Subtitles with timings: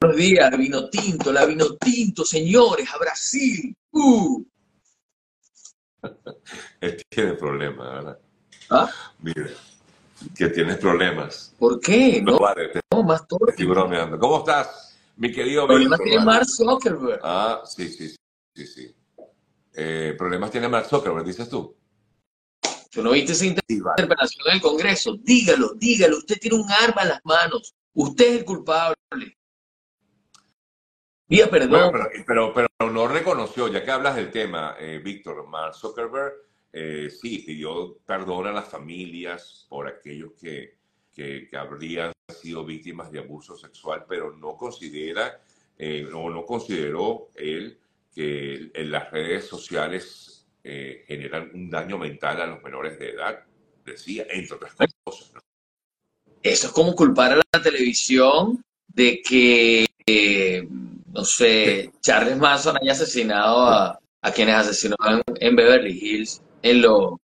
[0.00, 3.74] Buenos días, vino tinto, la vino tinto, señores, a Brasil.
[3.90, 4.44] Uh.
[7.08, 8.18] Tiene problemas, ¿verdad?
[8.70, 8.90] ¿Ah?
[9.20, 9.48] Mira,
[10.36, 11.52] que tienes problemas.
[11.58, 12.22] ¿Por qué?
[12.22, 13.48] No, No, vale, te no, más todo.
[13.48, 14.18] estoy bromeando.
[14.18, 16.24] ¿Cómo estás, mi querido Problemas tiene.
[16.24, 17.20] Mark Zuckerberg.
[17.24, 18.14] Ah, sí, sí,
[18.54, 18.94] sí, sí.
[19.74, 21.74] Eh, problemas tiene Mark Zuckerberg, dices tú.
[22.90, 25.16] ¿Tú no viste esa interpelación en el Congreso?
[25.22, 26.18] Dígalo, dígalo.
[26.18, 27.74] Usted tiene un arma en las manos.
[27.94, 28.94] Usted es el culpable.
[31.28, 31.92] Bueno, perdón.
[32.26, 36.32] pero, pero, pero no reconoció, ya que hablas del tema, eh, Víctor, Mark Zuckerberg,
[36.72, 40.76] eh, sí, pidió perdón a las familias por aquellos que,
[41.12, 45.40] que, que habrían sido víctimas de abuso sexual, pero no considera,
[45.76, 47.78] eh, o no consideró él
[48.14, 53.44] que en las redes sociales eh, generan un daño mental a los menores de edad,
[53.84, 54.74] decía, entre otras
[55.04, 55.32] cosas.
[55.34, 55.40] ¿no?
[56.42, 60.68] Eso es como culpar a la televisión de que, eh,
[61.12, 64.96] no sé, Charles Manson haya asesinado a, a quienes asesinó
[65.40, 67.20] en, Beverly Hills en, lo-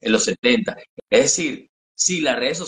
[0.00, 0.76] en los 70.
[1.10, 2.62] Es decir, si las redes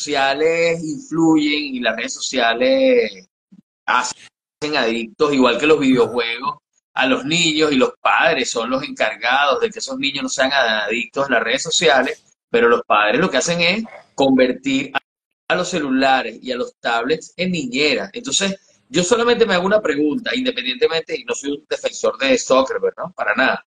[0.00, 3.28] sociales influyen y las redes sociales
[3.86, 6.58] hacen adictos, igual que los videojuegos,
[6.94, 10.52] a los niños y los padres son los encargados de que esos niños no sean
[10.52, 15.00] adictos a las redes sociales, pero los padres lo que hacen es convertir a,
[15.48, 18.10] a los celulares y a los tablets en niñeras.
[18.12, 18.56] Entonces,
[18.90, 23.12] yo solamente me hago una pregunta, independientemente, y no soy un defensor de Zuckerberg, ¿no?
[23.12, 23.64] Para nada.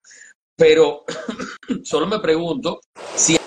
[0.55, 1.05] Pero
[1.83, 2.81] solo me pregunto
[3.16, 3.38] si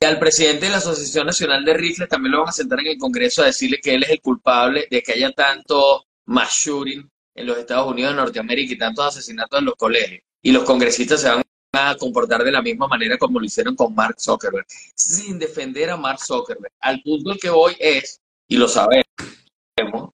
[0.00, 2.98] al presidente de la Asociación Nacional de Rifles también lo van a sentar en el
[2.98, 7.46] Congreso a decirle que él es el culpable de que haya tanto mass shooting en
[7.46, 10.22] los Estados Unidos de Norteamérica y tantos asesinatos en los colegios.
[10.40, 11.42] Y los congresistas se van
[11.74, 15.98] a comportar de la misma manera como lo hicieron con Mark Zuckerberg, sin defender a
[15.98, 16.72] Mark Zuckerberg.
[16.80, 19.04] Al punto que voy es, y lo sabemos,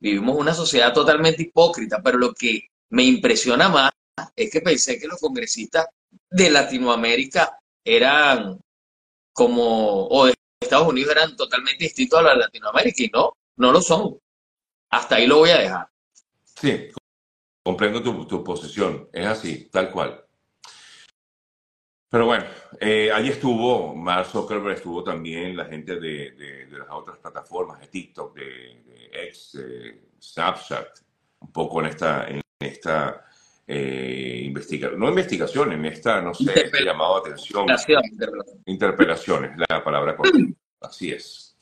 [0.01, 3.91] vivimos una sociedad totalmente hipócrita, pero lo que me impresiona más
[4.35, 5.87] es que pensé que los congresistas
[6.31, 8.61] de Latinoamérica eran
[9.33, 13.73] como, o de Estados Unidos eran totalmente distintos a los de Latinoamérica, y no, no
[13.73, 14.19] lo son.
[14.91, 15.89] Hasta ahí lo voy a dejar.
[16.45, 16.89] Sí,
[17.63, 20.26] comprendo tu, tu posición, es así, tal cual.
[22.17, 22.47] Pero bueno,
[22.81, 27.79] eh, allí estuvo, Mark Zuckerberg estuvo también la gente de, de- de las otras plataformas,
[27.79, 28.43] de TikTok, de,
[28.87, 30.87] de X, de Snapchat,
[31.41, 33.23] un poco en esta, en esta
[33.67, 37.67] eh, investigación, no investigación, en esta, no sé, este llamado atención,
[38.11, 38.63] interpelación.
[38.65, 40.39] interpelaciones, la palabra correcta.
[40.81, 41.55] Así es.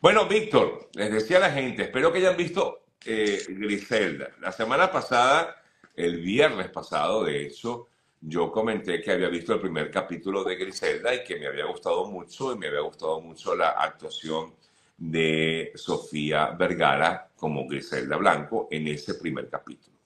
[0.00, 4.30] Bueno, Víctor, les decía a la gente, espero que hayan visto eh, Griselda.
[4.40, 5.56] La semana pasada,
[5.96, 7.88] el viernes pasado, de hecho,
[8.20, 12.06] yo comenté que había visto el primer capítulo de Griselda y que me había gustado
[12.06, 14.54] mucho y me había gustado mucho la actuación
[14.96, 19.96] de Sofía Vergara como Griselda Blanco en ese primer capítulo.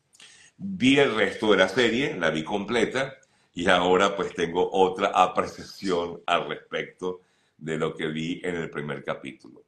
[0.56, 3.16] Vi el resto de la serie, la vi completa
[3.54, 7.22] y ahora pues tengo otra apreciación al respecto
[7.56, 9.62] de lo que vi en el primer capítulo.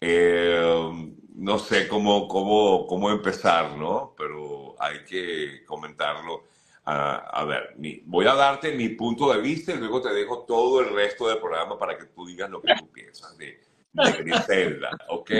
[0.00, 4.14] Eh, no sé cómo, cómo, cómo empezar, ¿no?
[4.16, 6.44] Pero hay que comentarlo.
[6.86, 10.40] A, a ver, mi- voy a darte mi punto de vista y luego te dejo
[10.44, 13.58] todo el resto del programa para que tú digas lo que tú piensas de,
[13.92, 15.30] de ¿ok?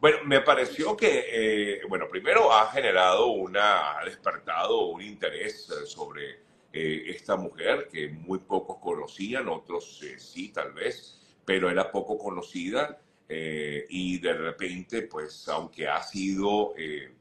[0.00, 5.86] Bueno, me pareció que, eh, bueno, primero ha generado una, ha despertado un interés eh,
[5.86, 6.40] sobre
[6.72, 12.18] eh, esta mujer que muy pocos conocían, otros eh, sí, tal vez, pero era poco
[12.18, 17.12] conocida eh, y de repente, pues, aunque ha sido, eh,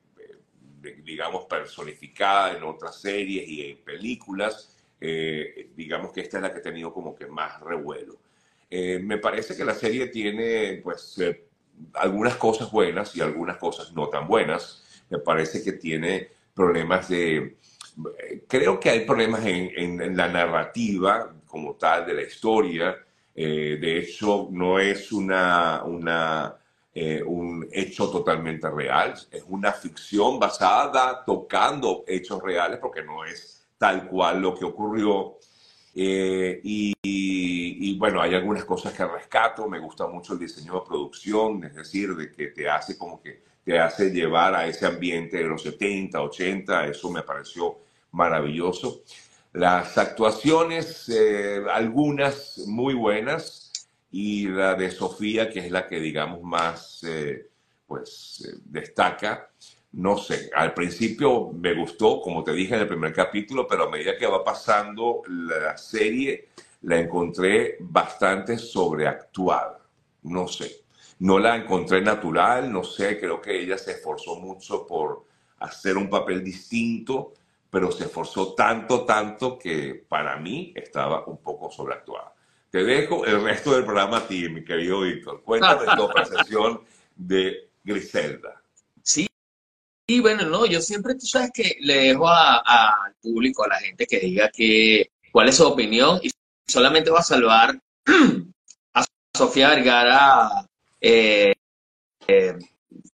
[1.04, 6.60] digamos, personificada en otras series y en películas, eh, digamos que esta es la que
[6.60, 8.18] ha tenido como que más revuelo.
[8.70, 11.46] Eh, me parece que la serie tiene, pues, eh,
[11.94, 14.84] algunas cosas buenas y algunas cosas no tan buenas.
[15.10, 17.58] Me parece que tiene problemas de...
[18.20, 22.98] eh, Creo que hay problemas en, en- en la narrativa como tal de la historia.
[23.36, 26.56] Eh, de hecho, no es una, una,
[26.94, 29.14] eh, un hecho totalmente real.
[29.32, 35.38] Es una ficción basada, tocando hechos reales, porque no es tal cual lo que ocurrió.
[35.94, 39.68] Eh, y, bueno, hay algunas cosas que rescato.
[39.68, 43.44] Me gusta mucho el diseño de producción, es decir, de que te hace como que
[43.64, 46.88] te hace llevar a ese ambiente de los 70, 80.
[46.88, 47.78] Eso me pareció
[48.12, 49.04] maravilloso.
[49.54, 53.71] Las actuaciones, eh, algunas muy buenas,
[54.12, 57.50] y la de Sofía, que es la que digamos más eh,
[57.88, 59.50] pues, eh, destaca.
[59.94, 63.90] No sé, al principio me gustó, como te dije en el primer capítulo, pero a
[63.90, 66.50] medida que va pasando la serie,
[66.84, 69.80] la encontré bastante sobreactuada.
[70.24, 70.82] No sé.
[71.20, 75.26] no la encontré natural, no sé, creo que ella se esforzó mucho por
[75.60, 77.34] hacer un papel distinto,
[77.70, 82.34] pero se esforzó tanto, tanto que para mí estaba un poco sobreactuada.
[82.72, 85.44] Te dejo el resto del programa a ti, mi querido Víctor.
[85.44, 86.82] Cuéntame tu apreciación
[87.18, 88.64] de Griselda.
[89.04, 89.28] Sí,
[90.08, 94.08] y bueno, no, yo siempre, tú sabes que le dejo al público, a la gente
[94.08, 96.32] que diga que, cuál es su opinión y
[96.66, 97.78] solamente va a salvar
[98.94, 99.06] a
[99.38, 100.50] Sofía Vergara
[101.02, 101.54] eh,
[102.26, 102.56] eh,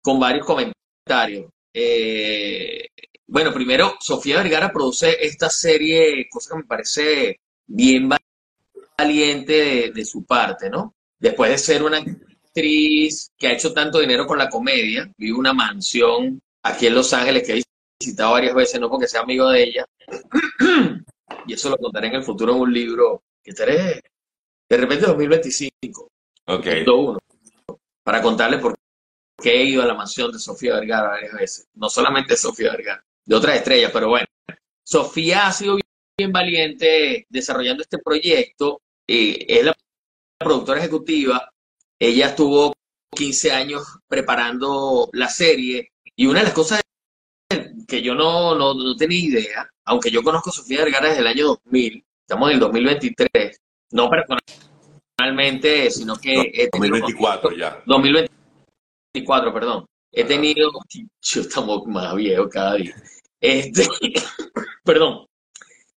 [0.02, 1.50] con varios comentarios.
[1.74, 2.88] Eh,
[3.26, 8.10] bueno, primero, Sofía Vergara produce esta serie, cosa que me parece bien
[8.98, 10.96] valiente de, su parte, ¿no?
[11.20, 15.54] Después de ser una actriz que ha hecho tanto dinero con la comedia, vive una
[15.54, 17.64] mansión aquí en Los Ángeles que he
[18.00, 19.86] visitado varias veces, no porque sea amigo de ella,
[21.48, 24.02] y eso lo contaré en el futuro en un libro que estaré
[24.70, 26.08] de repente 2025.
[26.48, 26.68] Ok.
[26.88, 27.20] Uno,
[28.04, 28.76] para contarle por
[29.42, 31.68] qué he ido a la mansión de Sofía Vergara varias veces.
[31.74, 34.28] No solamente Sofía Vergara, de otras estrellas, pero bueno.
[34.84, 35.78] Sofía ha sido
[36.18, 38.82] bien valiente desarrollando este proyecto.
[39.08, 39.76] Eh, es la
[40.38, 41.50] productora ejecutiva.
[42.00, 42.74] Ella estuvo
[43.16, 46.82] 15 años preparando la serie y una de las cosas
[47.88, 51.48] que yo no, no, tenía idea, aunque yo conozco a Sofía Vergara desde el año
[51.48, 53.62] 2000, estamos en el 2023,
[53.92, 56.70] no personalmente, sino que...
[56.72, 57.84] 2024 ya.
[57.86, 59.86] 2024, perdón.
[60.12, 60.72] He tenido,
[61.22, 62.96] yo estamos más viejo cada día.
[63.40, 63.88] Este,
[64.84, 65.28] perdón.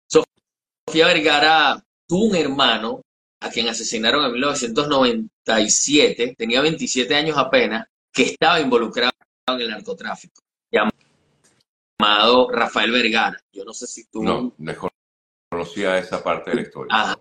[0.08, 3.02] Sofía Vergara tuvo un hermano
[3.40, 9.12] a quien asesinaron en 1997, tenía 27 años apenas, que estaba involucrado
[9.48, 13.38] en el narcotráfico, llamado Rafael Vergara.
[13.52, 14.22] Yo no sé si tú...
[14.22, 17.16] No, desconocía esa parte de la historia.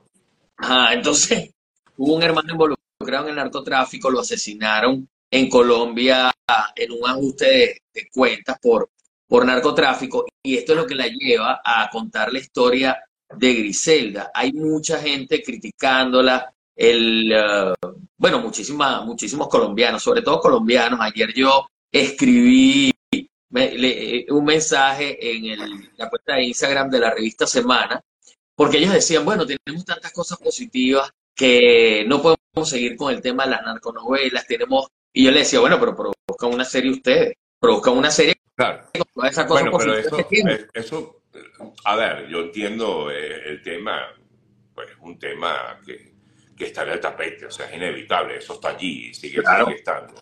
[0.58, 1.54] Ajá, entonces
[1.98, 6.32] hubo un hermano involucrado en el narcotráfico, lo asesinaron en Colombia
[6.76, 8.90] en un ajuste de, cuentas por,
[9.28, 12.98] por narcotráfico y esto es lo que la lleva a contar la historia
[13.34, 14.32] de Griselda.
[14.34, 17.74] Hay mucha gente criticándola, el, eh,
[18.18, 21.00] bueno, muchísimas, muchísimos colombianos, sobre todo colombianos.
[21.02, 22.92] Ayer yo escribí
[23.58, 25.58] eh, un mensaje en
[25.98, 28.02] la cuenta de Instagram de la revista Semana,
[28.56, 33.44] porque ellos decían, bueno, tenemos tantas cosas positivas que no podemos seguir con el tema
[33.44, 37.98] de las narconovelas, tenemos, y yo le decía, bueno, pero produzcan una serie ustedes, produzcan
[37.98, 38.88] una serie claro.
[38.94, 41.22] con bueno, pero eso, eh, eso,
[41.84, 44.14] a ver, yo entiendo eh, el tema,
[44.74, 46.14] pues un tema que,
[46.56, 50.16] que, está en el tapete, o sea, es inevitable, eso está allí, sigue, sigue estando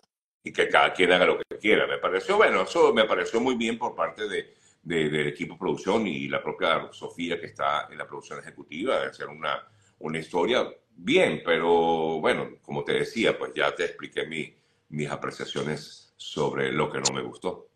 [0.44, 1.86] y que cada quien haga lo que quiera.
[1.86, 6.06] Me pareció, bueno, eso me pareció muy bien por parte de, del equipo de producción
[6.06, 9.66] y la propia Sofía que está en la producción ejecutiva, de hacer una,
[10.00, 14.54] una historia bien, pero bueno, como te decía, pues ya te expliqué mi,
[14.90, 17.70] mis apreciaciones sobre lo que no me gustó.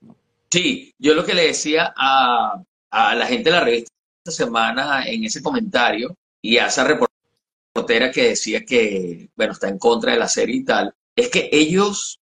[0.51, 3.93] Sí, yo lo que le decía a, a la gente de la revista
[4.25, 9.79] esta semana en ese comentario y a esa reportera que decía que, bueno, está en
[9.79, 12.19] contra de la serie y tal, es que ellos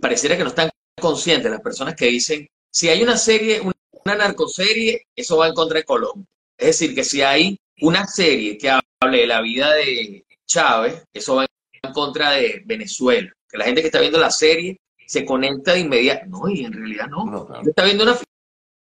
[0.00, 0.70] pareciera que no están
[1.00, 5.78] conscientes las personas que dicen, si hay una serie, una narcoserie, eso va en contra
[5.78, 6.26] de Colombia.
[6.56, 11.36] Es decir, que si hay una serie que hable de la vida de Chávez, eso
[11.36, 11.46] va
[11.82, 13.32] en contra de Venezuela.
[13.48, 16.26] Que la gente que está viendo la serie se conecta de inmediato.
[16.26, 17.48] No, y en realidad no.
[17.66, 18.16] Está viendo una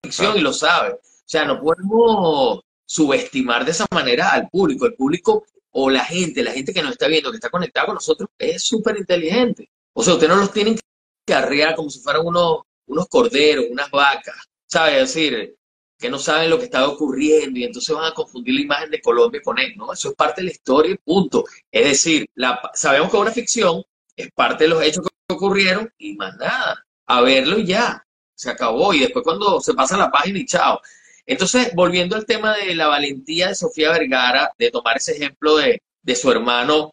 [0.03, 0.93] ficción y lo sabe.
[0.95, 4.87] O sea, no podemos subestimar de esa manera al público.
[4.87, 7.95] El público o la gente, la gente que nos está viendo, que está conectada con
[7.95, 9.71] nosotros, es súper inteligente.
[9.93, 10.79] O sea, ustedes no los tienen
[11.25, 14.37] que arrear como si fueran unos, unos corderos, unas vacas,
[14.67, 14.95] ¿sabes?
[14.95, 15.57] Es decir,
[15.99, 19.03] que no saben lo que está ocurriendo y entonces van a confundir la imagen de
[19.03, 19.93] Colombia con él, ¿no?
[19.93, 21.45] Eso es parte de la historia y punto.
[21.71, 23.83] Es decir, la, sabemos que es una ficción,
[24.17, 28.05] es parte de los hechos que ocurrieron y más nada, a verlo y ya,
[28.41, 28.95] se acabó.
[28.95, 30.81] Y después cuando se pasa la página y chao.
[31.27, 35.83] Entonces, volviendo al tema de la valentía de Sofía Vergara, de tomar ese ejemplo de,
[36.03, 36.93] de su hermano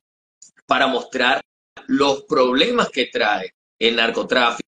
[0.66, 1.42] para mostrar
[1.88, 4.66] los problemas que trae el narcotráfico,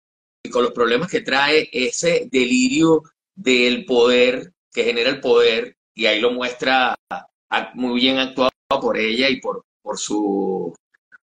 [0.54, 3.04] los problemas que trae ese delirio
[3.36, 6.96] del poder, que genera el poder, y ahí lo muestra
[7.74, 10.74] muy bien actuado por ella y por, por su,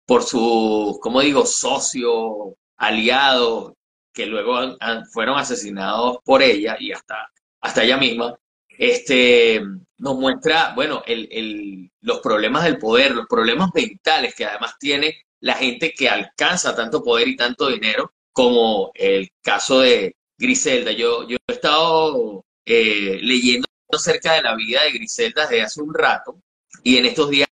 [0.05, 3.75] por su, como digo, socio, aliado,
[4.13, 4.77] que luego
[5.11, 7.29] fueron asesinados por ella y hasta,
[7.61, 8.37] hasta ella misma,
[8.69, 9.61] este,
[9.97, 15.55] nos muestra, bueno, el, los problemas del poder, los problemas mentales que además tiene la
[15.55, 20.91] gente que alcanza tanto poder y tanto dinero, como el caso de Griselda.
[20.91, 25.93] Yo, yo he estado eh, leyendo acerca de la vida de Griselda desde hace un
[25.93, 26.39] rato
[26.83, 27.47] y en estos días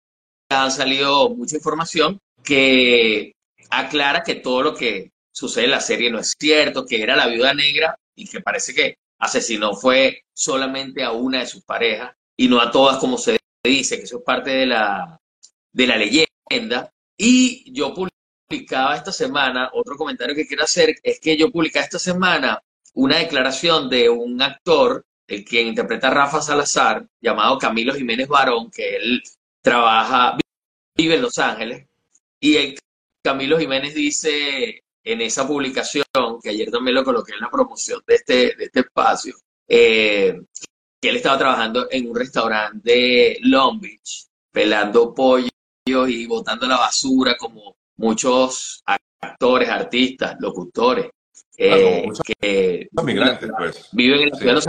[0.49, 3.33] ha salido mucha información que
[3.69, 7.27] aclara que todo lo que sucede en la serie no es cierto, que era la
[7.27, 12.47] viuda negra y que parece que asesinó fue solamente a una de sus parejas y
[12.47, 15.19] no a todas como se dice, que eso es parte de la,
[15.71, 16.91] de la leyenda.
[17.17, 21.99] Y yo publicaba esta semana, otro comentario que quiero hacer es que yo publicaba esta
[21.99, 22.61] semana
[22.93, 28.69] una declaración de un actor, el quien interpreta a Rafa Salazar, llamado Camilo Jiménez Barón,
[28.71, 29.23] que él
[29.61, 30.37] trabaja,
[30.97, 31.87] vive en Los Ángeles,
[32.39, 32.79] y el
[33.23, 36.05] Camilo Jiménez dice en esa publicación,
[36.41, 39.35] que ayer también lo coloqué en la promoción de este, de este espacio,
[39.67, 40.39] eh,
[40.99, 45.49] que él estaba trabajando en un restaurante de Long Beach, pelando pollos
[45.85, 48.83] y botando la basura como muchos
[49.21, 51.07] actores, artistas, locutores.
[51.57, 52.07] Eh,
[52.39, 53.89] que migrantes, pues.
[53.91, 54.67] Viven en la ciudad de Los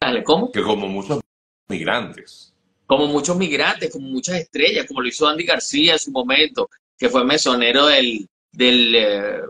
[0.00, 0.24] Ángeles.
[0.24, 0.52] ¿Cómo?
[0.52, 1.20] Que como muchos
[1.68, 2.54] migrantes.
[2.86, 7.08] Como muchos migrantes, como muchas estrellas, como lo hizo Andy García en su momento, que
[7.08, 9.40] fue mesonero del, del eh,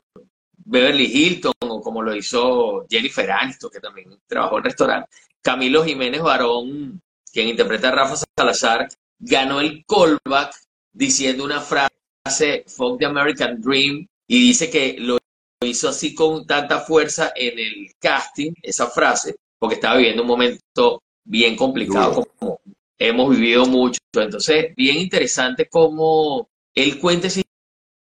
[0.69, 5.09] Beverly Hilton, o como lo hizo Jennifer Aniston, que también trabajó en restaurante.
[5.43, 7.01] Camilo Jiménez Barón,
[7.33, 10.55] quien interpreta a Rafa Salazar, ganó el callback
[10.93, 15.17] diciendo una frase, Fuck the American Dream, y dice que lo
[15.65, 21.03] hizo así con tanta fuerza en el casting, esa frase, porque estaba viviendo un momento
[21.25, 22.61] bien complicado, como
[22.99, 24.01] hemos vivido mucho.
[24.15, 27.41] Entonces, bien interesante cómo él cuenta esa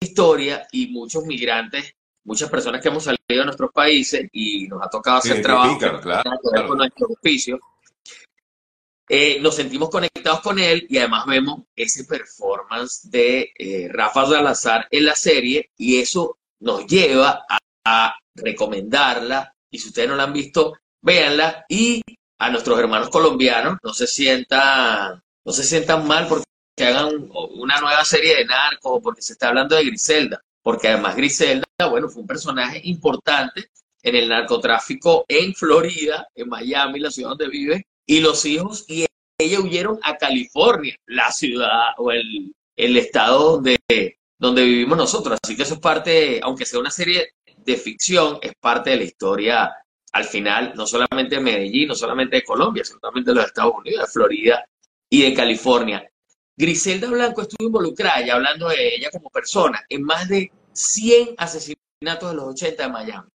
[0.00, 4.88] historia y muchos migrantes, muchas personas que hemos salido de nuestros países y nos ha
[4.88, 5.79] tocado hacer trabajo
[6.69, 7.59] con nuestro oficio,
[9.09, 14.87] eh, nos sentimos conectados con él y además vemos ese performance de eh, Rafa Salazar
[14.91, 20.23] en la serie y eso nos lleva a, a, recomendarla y si ustedes no la
[20.23, 22.02] han visto, véanla y
[22.38, 26.45] a nuestros hermanos colombianos no se sientan, no se sientan mal porque
[26.79, 31.16] hagan una nueva serie de narcos o porque se está hablando de Griselda, porque además
[31.16, 33.71] Griselda, bueno, fue un personaje importante
[34.02, 39.07] en el narcotráfico en Florida, en Miami, la ciudad donde vive, y los hijos y
[39.38, 43.78] ella huyeron a California, la ciudad o el, el estado donde,
[44.38, 45.38] donde vivimos nosotros.
[45.42, 49.04] Así que eso es parte, aunque sea una serie de ficción, es parte de la
[49.04, 49.73] historia
[50.12, 53.73] al final, no solamente de Medellín, no solamente de Colombia, sino también de los Estados
[53.78, 54.64] Unidos, de Florida
[55.09, 56.07] y de California.
[56.56, 62.30] Griselda Blanco estuvo involucrada, ya hablando de ella como persona, en más de 100 asesinatos
[62.30, 63.28] de los 80 de Miami.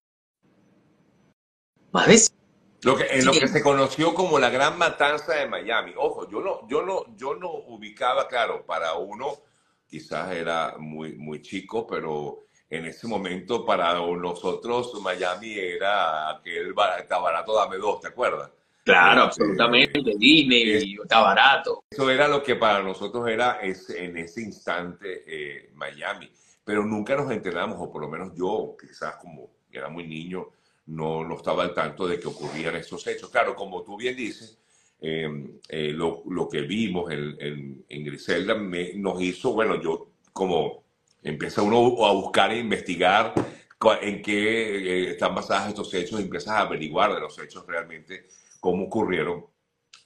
[1.91, 2.36] Más de
[2.81, 5.93] lo que, en lo que se conoció como la gran matanza de Miami.
[5.98, 9.39] Ojo, yo no, yo no, yo no ubicaba, claro, para uno
[9.88, 17.17] quizás era muy, muy chico, pero en ese momento para nosotros Miami era aquel está
[17.17, 18.51] barato, dame dos, ¿te acuerdas?
[18.86, 21.86] Claro, absolutamente, Disney, está barato.
[21.89, 26.30] Eso era lo que para nosotros era en ese instante eh, Miami,
[26.63, 30.50] pero nunca nos enteramos, o por lo menos yo, quizás como era muy niño,
[30.86, 33.32] no, no estaba al tanto de que ocurrían estos hechos.
[33.32, 34.60] Claro, como tú bien dices,
[35.01, 40.84] em, eh, lo, lo, que vimos en, en, Griselda me, nos hizo, bueno, yo como
[41.24, 43.34] empieza uno a buscar e investigar
[44.01, 48.27] en qué eh, están basados estos hechos, empiezas a averiguar de los hechos realmente,
[48.65, 49.45] cómo ocurrieron,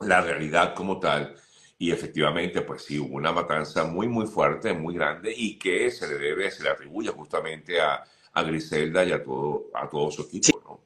[0.01, 1.33] la realidad como tal.
[1.77, 6.05] Y efectivamente, pues sí, hubo una matanza muy, muy fuerte, muy grande y que se
[6.09, 10.23] le debe, se le atribuye justamente a, a Griselda y a todo, a todo su
[10.23, 10.81] equipo, ¿no?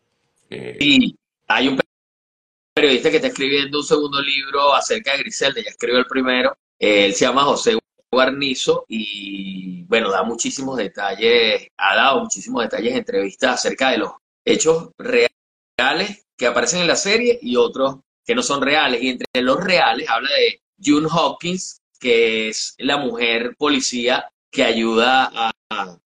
[0.52, 0.78] Eh,
[1.48, 1.80] hay un
[2.76, 7.12] periodista que está escribiendo un segundo libro acerca de Griselda, ya escribió el primero, él
[7.16, 7.76] se llama José
[8.12, 14.12] Guarnizo y bueno, da muchísimos detalles, ha dado muchísimos detalles, entrevistas acerca de los
[14.46, 19.02] hechos reales que aparecen en la serie y otros que no son reales.
[19.02, 25.32] Y entre los reales habla de June Hawkins, que es la mujer policía que ayuda
[25.34, 25.52] a,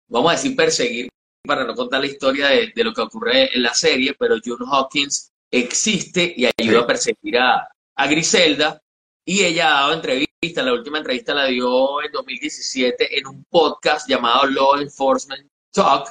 [0.08, 1.10] vamos a decir, perseguir
[1.46, 5.32] para no contar la historia de, lo que ocurre en la serie, pero June Hawkins
[5.52, 7.70] existe y ayuda a perseguir a,
[8.08, 8.80] Griselda.
[9.26, 14.10] Y ella ha dado entrevistas, la última entrevista la dio en 2017 en un podcast
[14.10, 16.10] llamado Law Enforcement Talk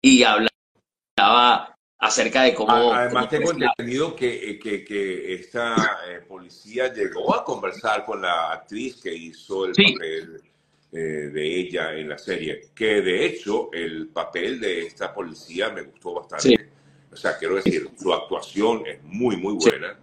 [0.00, 2.92] y hablaba acerca de cómo...
[2.92, 5.74] Además tengo entendido que, que, esta
[6.08, 10.42] eh, policía llegó a conversar con la actriz que hizo el papel
[10.92, 15.82] eh, de ella en la serie, que de hecho el papel de esta policía me
[15.82, 16.70] gustó bastante.
[17.10, 19.96] O sea, quiero decir, su actuación es muy, muy buena.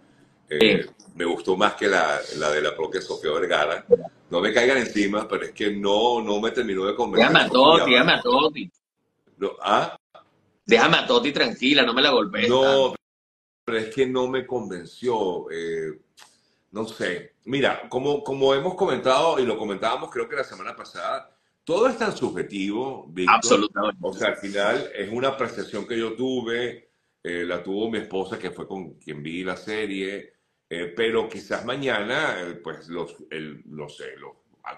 [0.49, 3.85] Eh, me gustó más que la, la, de la propia Sofía Vergara.
[4.29, 7.29] No me caigan encima, pero es que no, no me terminó de convencer.
[7.29, 8.71] Déjame a Toti, déjame a Toti.
[9.61, 9.97] ¿Ah?
[10.71, 12.47] Déjame a Toti tranquila, no me la golpees.
[12.49, 12.95] No,
[13.65, 15.51] pero es que no me convenció.
[15.51, 15.99] Eh,
[16.71, 17.33] no sé.
[17.45, 21.35] Mira, como, como hemos comentado y lo comentábamos creo que la semana pasada,
[21.65, 23.35] todo es tan subjetivo, Víctor.
[23.35, 23.97] Absolutamente.
[24.01, 26.89] O sea, al final es una percepción que yo tuve,
[27.23, 30.33] eh, la tuvo mi esposa, que fue con quien vi la serie,
[30.69, 34.31] eh, pero quizás mañana, eh, pues los, el, no sé, los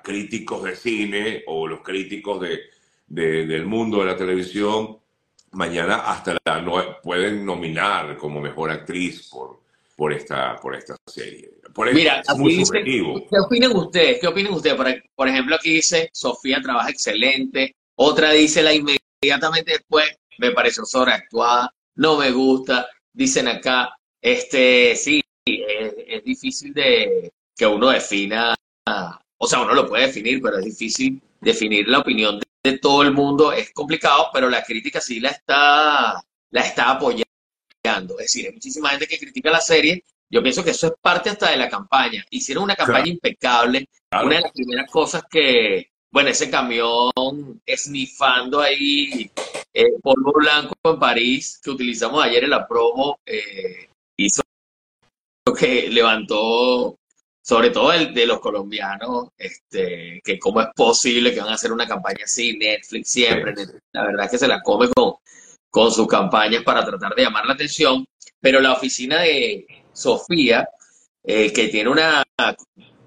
[0.04, 2.62] críticos de cine o los críticos de,
[3.06, 4.98] de- del mundo de la televisión,
[5.54, 9.62] mañana hasta la no- pueden nominar como mejor actriz por,
[9.96, 11.50] por, esta, por esta serie.
[11.74, 13.26] Por eso Mira, es muy dice, subjetivo.
[13.30, 14.20] ¿qué opinan ustedes?
[14.20, 14.76] ¿Qué opinan ustedes?
[14.76, 17.76] Por, por ejemplo, aquí dice, Sofía trabaja excelente.
[17.96, 20.06] Otra dice, la inmediatamente después,
[20.38, 22.88] me pareció sobreactuada, no me gusta.
[23.14, 28.56] Dicen acá, este, sí, es, es difícil de que uno defina,
[29.38, 33.12] o sea, uno lo puede definir, pero es difícil definir la opinión de, todo el
[33.14, 33.52] mundo.
[33.52, 37.26] Es complicado, pero la crítica sí la está, la está apoyando.
[38.20, 40.04] Es decir, hay muchísima gente que critica la serie.
[40.30, 42.26] Yo pienso que eso es parte hasta de la campaña.
[42.30, 43.14] Hicieron una campaña Claro.
[43.14, 43.90] impecable.
[44.10, 44.28] Claro.
[44.28, 47.12] Una de las primeras cosas que, bueno, ese camión
[47.66, 49.30] esnifando ahí
[49.74, 54.42] eh, polvo blanco en París, que utilizamos ayer en la promo, eh, hizo
[55.58, 56.98] que levantó,
[57.44, 61.74] sobre todo el de los colombianos, este, que cómo es posible que van a hacer
[61.74, 65.16] una campaña así, Netflix siempre, Sí, la verdad que se la come con,
[65.70, 68.06] con sus campañas para tratar de llamar la atención,
[68.40, 70.70] pero la oficina de Sofía,
[71.22, 72.24] eh, que tiene una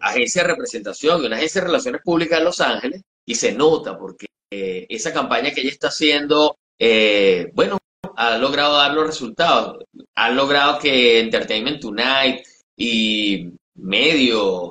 [0.00, 3.98] agencia de representación y una agencia de relaciones públicas en Los Ángeles, y se nota
[3.98, 7.78] porque eh, esa campaña que ella está haciendo, eh, bueno,
[8.16, 9.84] ha logrado dar los resultados.
[10.14, 14.70] Ha logrado que Entertainment Tonight y medios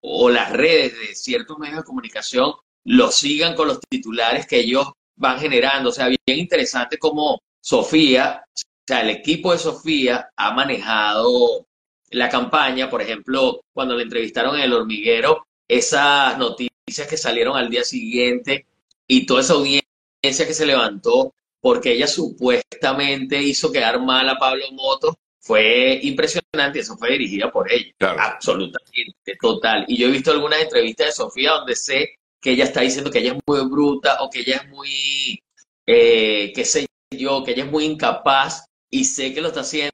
[0.00, 2.52] o, las redes de ciertos medios de comunicación
[2.84, 5.90] lo sigan con los titulares que ellos van generando.
[5.90, 11.66] O sea, bien interesante como Sofía, o sea, el equipo de Sofía ha manejado
[12.10, 17.70] la campaña, por ejemplo, cuando le entrevistaron en El Hormiguero, esas noticias que salieron al
[17.70, 18.66] día siguiente
[19.06, 19.84] y toda esa audiencia
[20.22, 26.80] que se levantó porque ella supuestamente hizo quedar mal a Pablo Motos, fue impresionante y
[26.80, 27.92] eso fue dirigida por ella.
[27.98, 28.20] Claro.
[28.20, 29.84] Absolutamente, total.
[29.88, 33.18] Y yo he visto algunas entrevistas de Sofía donde sé que ella está diciendo que
[33.18, 35.42] ella es muy bruta o que ella es muy,
[35.86, 39.92] eh, qué sé yo, que ella es muy incapaz y sé que lo está haciendo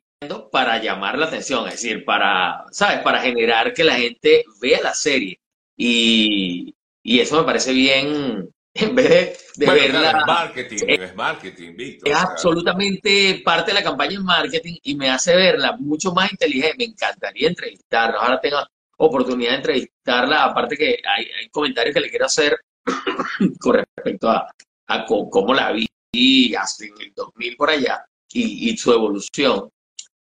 [0.52, 3.00] para llamar la atención, es decir, para, ¿sabes?
[3.00, 5.40] Para generar que la gente vea la serie.
[5.76, 10.00] Y, y eso me parece bien, en vez de, de Bueno, verla.
[10.00, 12.08] claro, es marketing, es marketing, Víctor.
[12.08, 16.76] Es absolutamente parte de la campaña en marketing y me hace verla mucho más inteligente.
[16.78, 18.18] Me encantaría entrevistarla.
[18.18, 18.58] Ahora tengo
[18.98, 20.44] oportunidad de entrevistarla.
[20.44, 22.56] Aparte que hay, hay comentarios que le quiero hacer
[23.60, 24.50] con respecto a,
[24.88, 29.68] a cómo la vi hace en el 2000 por allá y, y su evolución.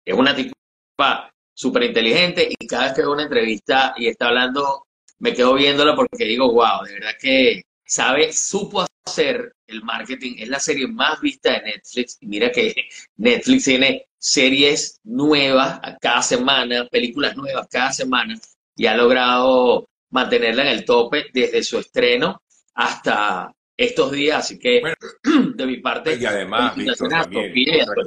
[0.06, 4.86] Es una tipa súper inteligente y cada vez que veo una entrevista y está hablando,
[5.20, 10.36] me quedo viéndola porque digo, wow, de verdad que sabe, supo hacer el marketing.
[10.38, 12.18] Es la serie más vista de Netflix.
[12.22, 12.74] Y mira que
[13.18, 18.40] Netflix tiene series nuevas cada semana, películas nuevas cada semana,
[18.76, 22.42] y ha logrado mantenerla en el tope desde su estreno
[22.76, 24.40] hasta estos días.
[24.46, 24.96] Así que, Bueno,
[25.56, 28.04] de mi parte, y además, Víctor, también, otra.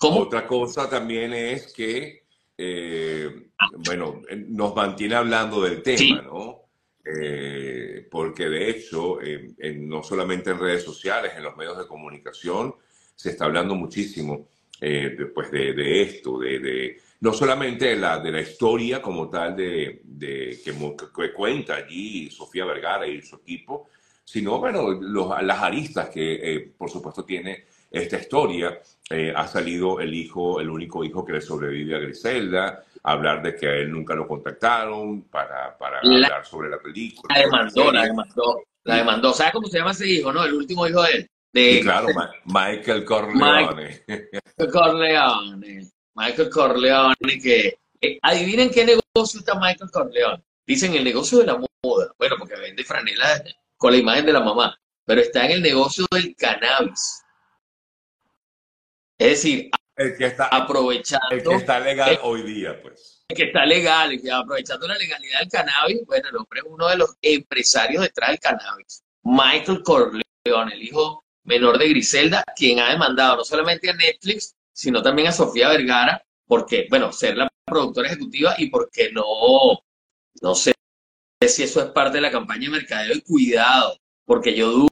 [0.00, 2.24] Otra cosa también es que,
[2.58, 3.30] eh,
[3.86, 6.12] bueno, nos mantiene hablando del tema, Sí.
[6.12, 6.60] ¿no?
[7.06, 7.63] Eh,
[8.10, 12.74] porque de hecho, eh, en- no solamente en redes sociales, en los medios de comunicación,
[13.14, 14.48] se está hablando muchísimo
[14.80, 19.30] eh, después de, de esto, de, de- no solamente de la, de la historia como
[19.30, 20.72] tal de, de- que,
[21.16, 23.88] que cuenta allí Sofía Vergara y su equipo,
[24.24, 28.80] sino, bueno, los- las aristas que, eh, por supuesto, tiene esta historia.
[29.08, 33.54] Eh, ha salido el hijo, el único hijo que le sobrevive a Griselda, hablar de
[33.54, 37.34] que a él nunca lo contactaron para, para La- hablar sobre la película.
[37.34, 39.32] La demandó, la demandó, la demandó.
[39.32, 40.42] ¿Sabes cómo se llama ese hijo, no?
[40.44, 41.30] El último hijo de él.
[41.82, 42.08] Claro,
[42.46, 44.02] Michael Corleone.
[44.08, 45.90] Michael Corleone.
[46.16, 47.78] Michael Corleone, que...
[48.00, 50.42] eh, adivinen qué negocio está Michael Corleone.
[50.66, 52.10] Dicen el negocio de la moda.
[52.18, 53.44] Bueno, porque vende franela
[53.76, 54.76] con la imagen de la mamá.
[55.04, 57.22] Pero está en el negocio del cannabis.
[59.18, 63.24] Es decir, El que está, aprovechando el que está legal hoy día, pues.
[63.28, 66.88] que está legal, y que aprovechando la legalidad del cannabis, bueno, el hombre es uno
[66.88, 69.04] de los empresarios detrás del cannabis.
[69.22, 75.00] Michael Corleone, el hijo menor de Griselda, quien ha demandado no solamente a Netflix, sino
[75.00, 79.24] también a Sofía Vergara, porque, bueno, ser la productora ejecutiva y porque no,
[80.42, 80.74] no sé
[81.46, 84.88] si eso es parte de la campaña de mercadeo y cuidado, porque yo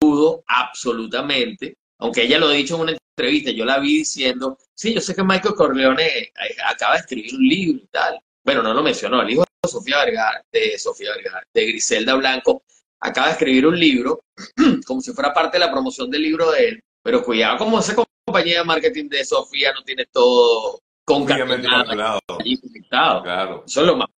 [0.00, 4.94] dudo absolutamente, aunque ella lo ha dicho en una entrevista, yo la vi diciendo, sí,
[4.94, 6.32] yo sé que Michael Corleone eh,
[6.66, 8.20] acaba de escribir un libro y tal.
[8.44, 12.62] Bueno, no lo mencionó, el hijo de Sofía Vergara, de Sofía Vergara, de Griselda Blanco,
[13.00, 14.20] acaba de escribir un libro,
[14.86, 17.96] como si fuera parte de la promoción del libro de él, pero cuidado como esa
[18.26, 23.64] compañía de marketing de Sofía no tiene todo concatenado y Claro.
[23.66, 24.08] Eso es lo más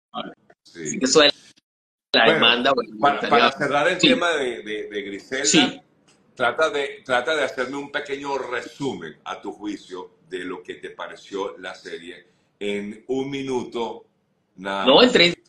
[0.65, 0.99] Sí.
[1.01, 1.33] Eso es
[2.13, 2.75] la demanda.
[3.01, 5.83] para, cerrar el tema de, de, Griselda,
[6.39, 10.91] trata, de, trata de hacerme un pequeño resumen a tu juicio de lo que te
[10.91, 12.29] pareció la serie
[12.61, 14.05] en un minuto.
[14.55, 15.41] Nada no, en 30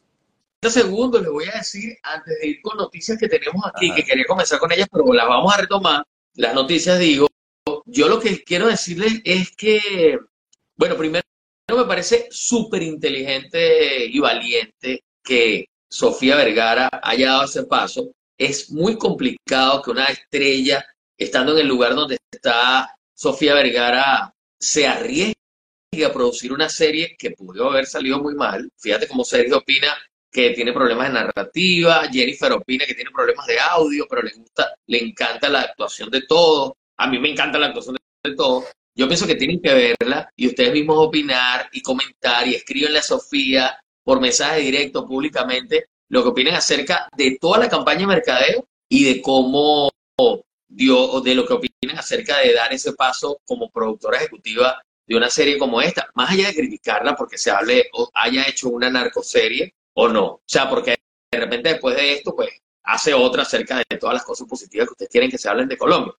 [0.68, 4.26] segundos les voy a decir, antes de ir con noticias que tenemos aquí, que quería
[4.26, 6.04] comenzar con ellas, pero las vamos a retomar.
[6.34, 7.28] Las noticias, digo,
[7.86, 10.18] yo lo que quiero decirles es que,
[10.76, 11.24] bueno, primero
[11.70, 18.12] me parece súper inteligente y valiente que Sofía Vergara haya dado ese paso.
[18.40, 20.86] Es muy complicado que una estrella,
[21.18, 25.36] estando en el lugar donde está Sofía Vergara, se arriesgue
[26.06, 28.72] a producir una serie que pudo haber salido muy mal.
[28.78, 29.94] Fíjate cómo Sergio opina
[30.32, 34.74] que tiene problemas de narrativa, Jennifer opina que tiene problemas de audio, pero le gusta,
[34.88, 36.78] le encanta la actuación de todo.
[36.98, 38.64] A mí me encanta la actuación de todo.
[38.96, 43.04] Yo pienso que tienen que verla y ustedes mismos opinar y comentar y escribenle a
[43.04, 48.68] Sofía por mensaje directo públicamente lo que opinan acerca de toda la campaña de mercadeo
[48.90, 49.92] y de cómo
[50.68, 55.30] dio, de lo que opinan acerca de dar ese paso como productora ejecutiva de una
[55.30, 59.74] serie como esta, más allá de criticarla porque se hable o haya hecho una narcoserie
[59.94, 60.26] o no.
[60.26, 60.98] O sea, porque
[61.32, 62.50] de repente después de esto, pues
[62.84, 65.78] hace otra acerca de todas las cosas positivas que ustedes quieren que se hablen de
[65.78, 66.14] Colombia.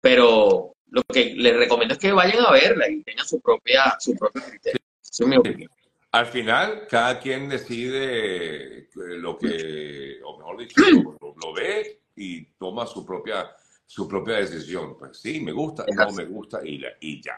[0.00, 4.14] Pero lo que les recomiendo es que vayan a verla y tengan su propia, su
[4.14, 4.80] propio criterio.
[6.16, 10.80] Al final, cada quien decide lo que, o mejor dicho,
[11.20, 13.50] lo, ve y toma su propia,
[13.84, 14.96] su propia decisión.
[14.96, 17.34] Pues sí, me gusta, no me gusta y, y ya.